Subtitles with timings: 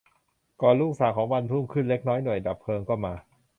[0.61, 3.13] ก่อนรุ่งสางของวันรุ่งขึ้นเล็กน้อย หน่วยดับเพลิงก็มา